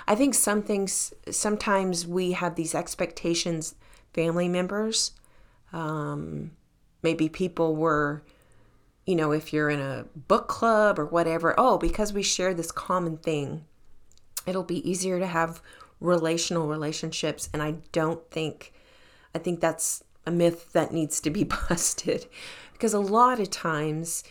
I 0.09 0.15
think 0.17 0.35
some 0.35 0.63
things. 0.63 1.13
Sometimes 1.31 2.07
we 2.07 2.33
have 2.33 2.57
these 2.57 2.75
expectations. 2.75 3.75
Family 4.13 4.49
members, 4.49 5.13
um, 5.73 6.53
maybe 7.03 7.29
people 7.29 7.75
were, 7.75 8.23
you 9.07 9.17
know, 9.17 9.33
if 9.33 9.53
you're 9.53 9.69
in 9.71 9.81
a 9.81 10.07
book 10.15 10.47
club 10.49 10.99
or 11.01 11.07
whatever. 11.07 11.55
Oh, 11.59 11.79
because 11.79 12.13
we 12.13 12.23
share 12.23 12.55
this 12.55 12.71
common 12.71 13.17
thing, 13.19 13.65
it'll 14.47 14.63
be 14.63 14.89
easier 14.89 15.19
to 15.19 15.27
have 15.27 15.61
relational 16.05 16.67
relationships. 16.69 17.49
And 17.53 17.63
I 17.63 17.77
don't 17.93 18.29
think. 18.31 18.73
I 19.35 19.39
think 19.39 19.61
that's 19.61 20.05
a 20.27 20.31
myth 20.31 20.73
that 20.73 20.93
needs 20.93 21.21
to 21.21 21.31
be 21.31 21.45
busted, 21.69 22.27
because 22.73 22.95
a 22.95 23.01
lot 23.01 23.41
of 23.41 23.51
times 23.51 24.23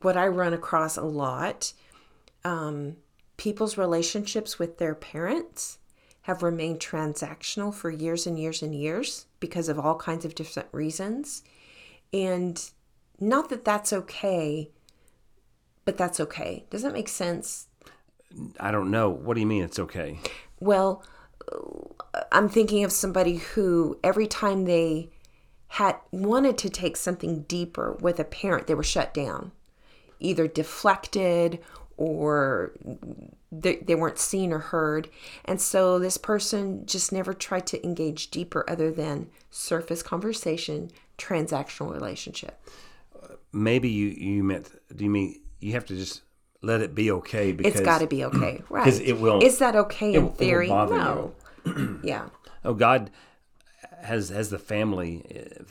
what 0.00 0.16
I 0.16 0.26
run 0.26 0.52
across 0.52 0.96
a 0.96 1.04
lot, 1.04 1.72
um, 2.44 2.96
people's 3.36 3.78
relationships 3.78 4.58
with 4.58 4.78
their 4.78 4.94
parents 4.94 5.78
have 6.22 6.42
remained 6.42 6.80
transactional 6.80 7.72
for 7.72 7.90
years 7.90 8.26
and 8.26 8.38
years 8.38 8.62
and 8.62 8.74
years 8.74 9.26
because 9.40 9.68
of 9.68 9.78
all 9.78 9.96
kinds 9.96 10.24
of 10.24 10.34
different 10.34 10.68
reasons. 10.72 11.42
And 12.12 12.70
not 13.20 13.48
that 13.48 13.64
that's 13.64 13.92
okay, 13.92 14.70
but 15.84 15.96
that's 15.96 16.20
okay. 16.20 16.66
Does 16.70 16.82
that 16.82 16.92
make 16.92 17.08
sense? 17.08 17.67
I 18.60 18.70
don't 18.70 18.90
know. 18.90 19.10
What 19.10 19.34
do 19.34 19.40
you 19.40 19.46
mean? 19.46 19.62
It's 19.64 19.78
okay. 19.78 20.18
Well, 20.60 21.02
I'm 22.32 22.48
thinking 22.48 22.84
of 22.84 22.92
somebody 22.92 23.36
who 23.36 23.98
every 24.02 24.26
time 24.26 24.64
they 24.64 25.10
had 25.68 25.96
wanted 26.10 26.58
to 26.58 26.70
take 26.70 26.96
something 26.96 27.42
deeper 27.42 27.92
with 28.00 28.18
a 28.18 28.24
parent, 28.24 28.66
they 28.66 28.74
were 28.74 28.82
shut 28.82 29.12
down, 29.12 29.52
either 30.18 30.48
deflected 30.48 31.60
or 31.96 32.72
they, 33.50 33.76
they 33.76 33.94
weren't 33.94 34.18
seen 34.18 34.52
or 34.52 34.58
heard. 34.58 35.08
And 35.44 35.60
so 35.60 35.98
this 35.98 36.16
person 36.16 36.86
just 36.86 37.12
never 37.12 37.34
tried 37.34 37.66
to 37.68 37.84
engage 37.84 38.30
deeper 38.30 38.64
other 38.68 38.90
than 38.90 39.28
surface 39.50 40.02
conversation, 40.02 40.90
transactional 41.18 41.92
relationship. 41.92 42.60
Maybe 43.52 43.88
you 43.88 44.08
you 44.08 44.44
meant. 44.44 44.70
Do 44.94 45.04
you 45.04 45.10
mean 45.10 45.40
you 45.60 45.72
have 45.72 45.86
to 45.86 45.96
just 45.96 46.22
let 46.62 46.80
it 46.80 46.94
be 46.94 47.10
okay? 47.10 47.52
Because 47.52 47.74
It's 47.74 47.80
got 47.84 48.00
to 48.00 48.06
be 48.06 48.24
okay, 48.24 48.62
right? 48.68 48.84
Because 48.84 49.00
it 49.00 49.14
will- 49.20 49.42
Is 49.42 49.58
that 49.58 49.76
okay 49.76 50.14
in 50.14 50.24
will 50.24 50.32
theory? 50.32 50.68
no. 50.68 51.34
yeah. 52.02 52.28
oh 52.64 52.74
God 52.74 53.10
has 54.02 54.28
has 54.30 54.50
the 54.50 54.58
family. 54.58 55.24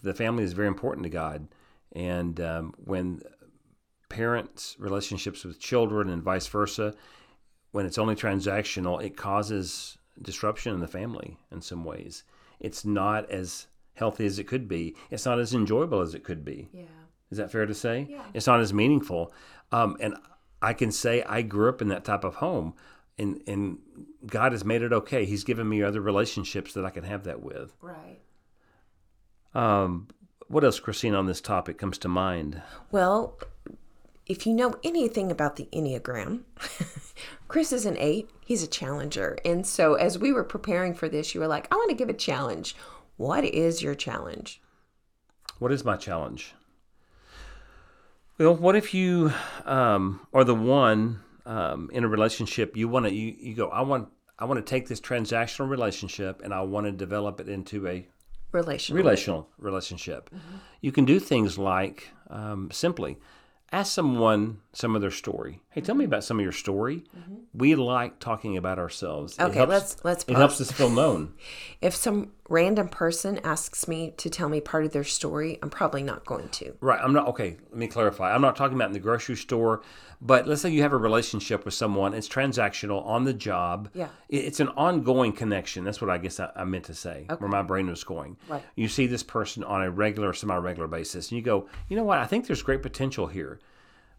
The 0.03 0.13
family 0.13 0.43
is 0.43 0.53
very 0.53 0.67
important 0.67 1.03
to 1.03 1.09
God, 1.09 1.47
and 1.93 2.39
um, 2.39 2.73
when 2.77 3.21
parents' 4.09 4.75
relationships 4.79 5.43
with 5.43 5.59
children 5.59 6.09
and 6.09 6.21
vice 6.23 6.47
versa, 6.47 6.93
when 7.71 7.85
it's 7.85 7.97
only 7.97 8.15
transactional, 8.15 9.03
it 9.03 9.17
causes 9.17 9.97
disruption 10.21 10.73
in 10.73 10.79
the 10.79 10.87
family 10.87 11.37
in 11.51 11.61
some 11.61 11.83
ways. 11.83 12.23
It's 12.59 12.85
not 12.85 13.29
as 13.29 13.67
healthy 13.93 14.25
as 14.25 14.39
it 14.39 14.45
could 14.45 14.67
be. 14.67 14.95
It's 15.09 15.25
not 15.25 15.39
as 15.39 15.53
enjoyable 15.53 16.01
as 16.01 16.13
it 16.15 16.23
could 16.23 16.43
be. 16.45 16.69
Yeah. 16.71 16.83
Is 17.31 17.37
that 17.37 17.51
fair 17.51 17.65
to 17.65 17.73
say? 17.73 18.07
Yeah. 18.09 18.23
It's 18.33 18.47
not 18.47 18.59
as 18.59 18.73
meaningful. 18.73 19.33
Um, 19.71 19.97
and 19.99 20.15
I 20.61 20.73
can 20.73 20.91
say 20.91 21.23
I 21.23 21.41
grew 21.41 21.69
up 21.69 21.81
in 21.81 21.87
that 21.89 22.03
type 22.03 22.23
of 22.23 22.35
home, 22.35 22.73
and, 23.17 23.41
and 23.47 23.79
God 24.25 24.51
has 24.51 24.65
made 24.65 24.81
it 24.81 24.93
okay. 24.93 25.25
He's 25.25 25.43
given 25.43 25.67
me 25.67 25.83
other 25.83 26.01
relationships 26.01 26.73
that 26.73 26.85
I 26.85 26.89
can 26.89 27.03
have 27.03 27.23
that 27.25 27.41
with. 27.41 27.73
Right. 27.81 28.19
Um, 29.53 30.07
what 30.47 30.63
else, 30.63 30.79
Christine, 30.79 31.15
on 31.15 31.25
this 31.25 31.41
topic 31.41 31.77
comes 31.77 31.97
to 31.99 32.07
mind? 32.07 32.61
Well, 32.91 33.37
if 34.25 34.45
you 34.45 34.53
know 34.53 34.75
anything 34.83 35.31
about 35.31 35.55
the 35.55 35.67
Enneagram, 35.73 36.41
Chris 37.47 37.71
is 37.71 37.85
an 37.85 37.97
eight. 37.97 38.29
He's 38.45 38.63
a 38.63 38.67
challenger. 38.67 39.37
And 39.45 39.65
so 39.65 39.95
as 39.95 40.17
we 40.17 40.31
were 40.31 40.43
preparing 40.43 40.93
for 40.93 41.07
this, 41.09 41.33
you 41.33 41.41
were 41.41 41.47
like, 41.47 41.67
I 41.71 41.75
want 41.75 41.89
to 41.89 41.95
give 41.95 42.09
a 42.09 42.13
challenge. 42.13 42.75
What 43.17 43.45
is 43.45 43.81
your 43.81 43.95
challenge? 43.95 44.61
What 45.59 45.71
is 45.71 45.83
my 45.83 45.97
challenge? 45.97 46.53
Well, 48.37 48.55
what 48.55 48.75
if 48.75 48.93
you 48.93 49.31
um, 49.65 50.19
are 50.33 50.43
the 50.43 50.55
one 50.55 51.21
um, 51.45 51.89
in 51.91 52.03
a 52.03 52.07
relationship 52.07 52.77
you 52.77 52.87
want 52.87 53.05
to 53.07 53.13
you, 53.13 53.35
you 53.39 53.55
go 53.55 53.69
I 53.69 53.81
want 53.81 54.09
I 54.37 54.45
want 54.45 54.63
to 54.63 54.69
take 54.69 54.87
this 54.87 55.01
transactional 55.01 55.69
relationship 55.69 56.41
and 56.43 56.53
I 56.53 56.61
want 56.61 56.85
to 56.85 56.91
develop 56.91 57.39
it 57.39 57.49
into 57.49 57.87
a 57.87 58.07
Relational. 58.53 59.03
relational 59.03 59.49
relationship. 59.57 60.29
You 60.81 60.91
can 60.93 61.03
do 61.05 61.19
things 61.19 61.57
like 61.57 62.11
um, 62.29 62.69
simply 62.71 63.17
ask 63.73 63.91
someone 63.91 64.59
some 64.71 64.95
of 64.95 65.01
their 65.01 65.11
story. 65.11 65.59
Hey, 65.71 65.81
tell 65.81 65.95
me 65.95 66.05
about 66.05 66.23
some 66.23 66.39
of 66.39 66.43
your 66.43 66.53
story. 66.53 67.03
We 67.53 67.75
like 67.75 68.19
talking 68.19 68.55
about 68.55 68.79
ourselves. 68.79 69.35
Mm-hmm. 69.35 69.49
Okay, 69.49 69.57
helps- 69.59 69.69
let's- 69.71 69.97
let's 70.05 70.23
It 70.29 70.37
helps 70.37 70.61
us 70.61 70.71
feel 70.71 70.89
known. 70.89 71.33
If 71.81 71.93
some 71.95 72.31
random 72.49 72.87
person 72.87 73.39
asks 73.43 73.87
me 73.87 74.13
to 74.17 74.29
tell 74.29 74.49
me 74.49 74.61
part 74.61 74.85
of 74.85 74.91
their 74.91 75.03
story, 75.03 75.59
I'm 75.61 75.69
probably 75.69 76.03
not 76.03 76.25
going 76.25 76.49
to. 76.49 76.75
Right. 76.81 76.99
I'm 77.01 77.13
not 77.13 77.27
okay. 77.29 77.57
Let 77.69 77.77
me 77.77 77.87
clarify. 77.87 78.33
I'm 78.33 78.41
not 78.41 78.55
talking 78.55 78.75
about 78.75 78.87
in 78.87 78.93
the 78.93 78.99
grocery 78.99 79.35
store, 79.35 79.81
but 80.21 80.47
let's 80.47 80.61
say 80.61 80.69
you 80.69 80.81
have 80.81 80.93
a 80.93 80.97
relationship 80.97 81.65
with 81.65 81.73
someone. 81.73 82.13
It's 82.13 82.27
transactional 82.27 83.05
on 83.05 83.25
the 83.25 83.33
job. 83.33 83.89
Yeah. 83.93 84.09
It's 84.29 84.59
an 84.59 84.69
ongoing 84.69 85.33
connection. 85.33 85.83
That's 85.83 86.01
what 86.01 86.09
I 86.09 86.17
guess 86.17 86.39
I, 86.39 86.49
I 86.55 86.63
meant 86.63 86.85
to 86.85 86.93
say. 86.93 87.25
okay. 87.29 87.35
Where 87.39 87.49
my 87.49 87.61
brain 87.63 87.87
was 87.87 88.03
going. 88.03 88.37
Right. 88.47 88.63
You 88.75 88.87
see 88.87 89.07
this 89.07 89.23
person 89.23 89.63
on 89.63 89.83
a 89.83 89.91
regular, 89.91 90.33
semi-regular 90.33 90.87
basis, 90.87 91.31
and 91.31 91.37
you 91.37 91.43
go, 91.43 91.67
you 91.89 91.95
know 91.95 92.03
what? 92.03 92.19
I 92.19 92.25
think 92.25 92.47
there's 92.47 92.61
great 92.61 92.81
potential 92.81 93.27
here. 93.27 93.59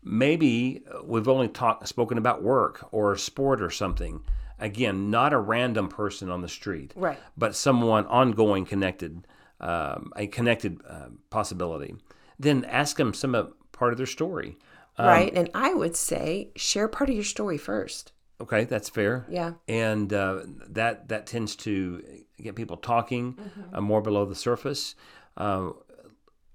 Maybe 0.04 0.84
uh, 0.92 1.02
we've 1.04 1.28
only 1.28 1.48
talked, 1.48 1.88
spoken 1.88 2.18
about 2.18 2.42
work 2.42 2.86
or 2.92 3.16
sport 3.16 3.60
or 3.60 3.70
something. 3.70 4.20
Again, 4.60 5.10
not 5.10 5.32
a 5.32 5.38
random 5.38 5.88
person 5.88 6.30
on 6.30 6.42
the 6.42 6.48
street, 6.48 6.92
Right. 6.96 7.18
but 7.36 7.54
someone 7.54 8.06
ongoing 8.06 8.64
connected, 8.64 9.26
um, 9.60 10.12
a 10.16 10.26
connected 10.26 10.80
uh, 10.88 11.08
possibility. 11.30 11.94
Then 12.38 12.64
ask 12.64 12.96
them 12.96 13.14
some 13.14 13.34
of, 13.34 13.52
part 13.72 13.92
of 13.92 13.98
their 13.98 14.06
story. 14.06 14.56
right? 14.98 15.32
And 15.34 15.48
I 15.54 15.74
would 15.74 15.94
say 15.96 16.50
share 16.56 16.88
part 16.88 17.08
of 17.08 17.14
your 17.14 17.24
story 17.24 17.56
first. 17.58 18.12
Okay, 18.40 18.64
that's 18.64 18.88
fair. 18.88 19.26
Yeah. 19.28 19.54
and 19.68 20.12
uh, 20.12 20.42
that 20.68 21.08
that 21.08 21.26
tends 21.26 21.56
to 21.56 22.02
get 22.40 22.54
people 22.54 22.76
talking 22.76 23.36
uh, 23.72 23.80
more 23.80 24.00
below 24.00 24.24
the 24.24 24.34
surface. 24.36 24.94
Uh, 25.36 25.70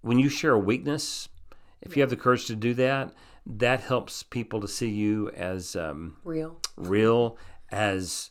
when 0.01 0.17
you 0.19 0.29
share 0.29 0.53
a 0.53 0.59
weakness, 0.59 1.27
if 1.81 1.95
you 1.97 2.01
have 2.01 2.09
the 2.09 2.15
courage 2.17 2.45
to 2.47 2.55
do 2.55 2.73
that, 2.75 3.13
that 3.45 3.81
helps 3.81 4.23
people 4.23 4.61
to 4.61 4.67
see 4.67 4.89
you 4.89 5.29
as 5.31 5.75
um, 5.75 6.15
Real. 6.23 6.57
real, 6.77 7.37
as 7.73 8.29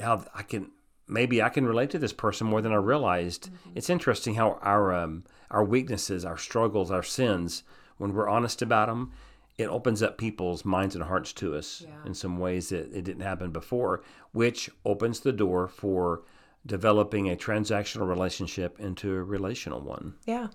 how 0.00 0.24
I 0.34 0.42
can 0.42 0.72
maybe 1.06 1.42
I 1.42 1.48
can 1.48 1.64
relate 1.64 1.90
to 1.90 1.98
this 1.98 2.12
person 2.12 2.46
more 2.46 2.60
than 2.60 2.72
I 2.72 2.76
realized. 2.76 3.50
It's 3.74 3.90
interesting 3.90 4.34
how 4.34 4.58
our 4.62 4.92
um, 4.92 5.24
our 5.50 5.64
weaknesses, 5.64 6.24
our 6.24 6.36
struggles, 6.36 6.90
our 6.90 7.02
sins, 7.02 7.62
when 7.98 8.14
we're 8.14 8.28
honest 8.28 8.62
about 8.62 8.88
them, 8.88 9.12
it 9.58 9.66
opens 9.68 10.02
up 10.02 10.18
people's 10.18 10.64
minds 10.64 10.94
and 10.94 11.04
hearts 11.04 11.32
to 11.34 11.54
us 11.54 11.84
in 12.04 12.14
some 12.14 12.38
ways 12.38 12.70
that 12.70 12.92
it 12.92 13.04
didn't 13.04 13.22
happen 13.22 13.50
before, 13.50 14.02
which 14.32 14.70
opens 14.84 15.20
the 15.20 15.32
door 15.32 15.68
for 15.68 16.22
developing 16.66 17.30
a 17.30 17.36
transactional 17.36 18.08
relationship 18.08 18.78
into 18.78 19.12
a 19.14 19.22
relational 19.22 19.80
one. 19.80 20.14
Yeah. 20.26 20.48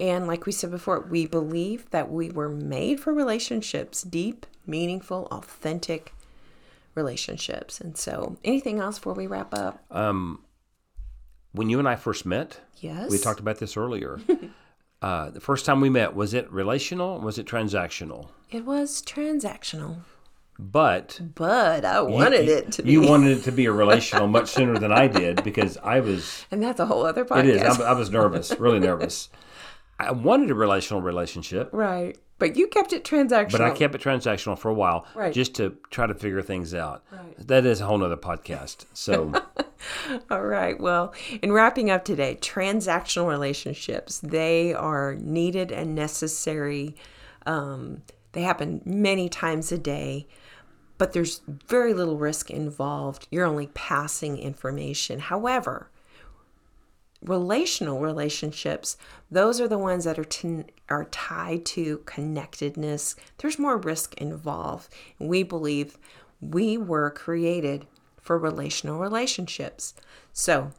And 0.00 0.26
like 0.26 0.44
we 0.44 0.52
said 0.52 0.70
before, 0.70 1.00
we 1.00 1.26
believe 1.26 1.88
that 1.90 2.10
we 2.10 2.30
were 2.30 2.48
made 2.48 3.00
for 3.00 3.12
relationships, 3.12 4.02
deep, 4.02 4.44
meaningful, 4.66 5.28
authentic 5.30 6.12
relationships. 6.96 7.80
And 7.80 7.96
so, 7.96 8.36
anything 8.44 8.80
else 8.80 8.98
before 8.98 9.14
we 9.14 9.26
wrap 9.26 9.54
up? 9.54 9.84
When 11.52 11.70
you 11.70 11.78
and 11.78 11.88
I 11.88 11.96
first 11.96 12.26
met, 12.26 12.60
yes. 12.80 13.10
we 13.10 13.16
talked 13.18 13.40
about 13.40 13.58
this 13.58 13.78
earlier. 13.78 14.20
uh, 15.02 15.30
the 15.30 15.40
first 15.40 15.64
time 15.64 15.80
we 15.80 15.88
met, 15.88 16.14
was 16.14 16.34
it 16.34 16.52
relational? 16.52 17.12
Or 17.12 17.20
was 17.20 17.38
it 17.38 17.46
transactional? 17.46 18.28
It 18.50 18.66
was 18.66 19.02
transactional, 19.02 20.00
But 20.58 21.18
but 21.34 21.84
I 21.86 22.02
wanted 22.02 22.48
it 22.48 22.72
to 22.72 22.82
be. 22.82 22.92
You 22.92 23.08
wanted 23.08 23.38
it 23.38 23.44
to 23.44 23.52
be 23.52 23.64
a 23.64 23.72
relational 23.84 24.26
much 24.28 24.50
sooner 24.50 24.78
than 24.78 24.92
I 24.92 25.06
did 25.08 25.42
because 25.44 25.78
I 25.78 26.00
was. 26.00 26.44
and 26.50 26.62
that's 26.62 26.78
a 26.78 26.86
whole 26.86 27.06
other 27.06 27.24
podcast. 27.24 27.44
It 27.44 27.56
is. 27.56 27.80
I, 27.80 27.90
I 27.90 27.92
was 27.92 28.10
nervous, 28.10 28.52
really 28.58 28.78
nervous. 28.78 29.30
I 29.98 30.12
wanted 30.12 30.50
a 30.50 30.54
relational 30.54 31.00
relationship, 31.00 31.70
right. 31.72 32.18
But 32.38 32.56
you 32.56 32.66
kept 32.68 32.92
it 32.92 33.02
transactional. 33.02 33.52
but 33.52 33.60
I 33.62 33.70
kept 33.70 33.94
it 33.94 34.00
transactional 34.02 34.58
for 34.58 34.68
a 34.70 34.74
while, 34.74 35.06
Right. 35.14 35.32
just 35.32 35.54
to 35.54 35.76
try 35.90 36.06
to 36.06 36.14
figure 36.14 36.42
things 36.42 36.74
out. 36.74 37.02
Right. 37.10 37.34
That 37.48 37.64
is 37.64 37.80
a 37.80 37.86
whole 37.86 37.96
nother 37.98 38.16
podcast. 38.18 38.84
So, 38.92 39.32
All 40.30 40.42
right. 40.44 40.78
Well, 40.78 41.14
in 41.42 41.52
wrapping 41.52 41.90
up 41.90 42.04
today, 42.04 42.36
transactional 42.40 43.28
relationships, 43.28 44.20
they 44.20 44.74
are 44.74 45.14
needed 45.14 45.72
and 45.72 45.94
necessary. 45.94 46.94
Um, 47.46 48.02
they 48.32 48.42
happen 48.42 48.82
many 48.84 49.28
times 49.30 49.72
a 49.72 49.78
day, 49.78 50.26
but 50.98 51.12
there's 51.12 51.40
very 51.46 51.94
little 51.94 52.18
risk 52.18 52.50
involved. 52.50 53.28
You're 53.30 53.46
only 53.46 53.68
passing 53.68 54.38
information. 54.38 55.20
However, 55.20 55.90
relational 57.26 58.00
relationships, 58.00 58.96
those 59.30 59.60
are 59.60 59.68
the 59.68 59.78
ones 59.78 60.04
that 60.04 60.18
are 60.18 60.64
are 60.88 61.04
tied 61.06 61.64
to 61.66 61.98
connectedness. 62.06 63.16
There's 63.38 63.58
more 63.58 63.76
risk 63.76 64.14
involved. 64.14 64.88
We 65.18 65.42
believe 65.42 65.98
we 66.40 66.78
were 66.78 67.10
created 67.10 67.86
for 68.20 68.38
relational 68.38 68.98
relationships. 68.98 69.94
So, 70.32 70.70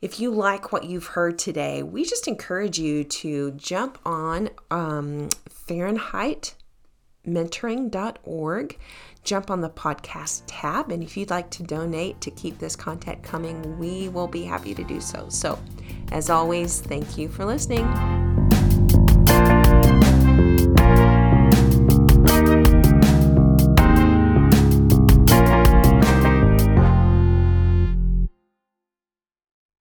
if 0.00 0.18
you 0.18 0.30
like 0.30 0.72
what 0.72 0.84
you've 0.84 1.08
heard 1.08 1.38
today, 1.38 1.82
we 1.82 2.04
just 2.04 2.26
encourage 2.26 2.78
you 2.78 3.04
to 3.04 3.50
jump 3.52 3.98
on 4.06 4.48
um, 4.70 5.28
Fahrenheit 5.48 6.54
mentoring.org. 7.26 8.78
Jump 9.22 9.50
on 9.50 9.60
the 9.60 9.68
podcast 9.68 10.42
tab, 10.46 10.90
and 10.90 11.02
if 11.02 11.16
you'd 11.16 11.30
like 11.30 11.50
to 11.50 11.62
donate 11.62 12.20
to 12.22 12.30
keep 12.30 12.58
this 12.58 12.74
content 12.74 13.22
coming, 13.22 13.78
we 13.78 14.08
will 14.08 14.28
be 14.28 14.44
happy 14.44 14.74
to 14.74 14.82
do 14.82 15.00
so. 15.00 15.26
So, 15.28 15.58
as 16.10 16.30
always, 16.30 16.80
thank 16.80 17.18
you 17.18 17.28
for 17.28 17.44
listening. 17.44 17.86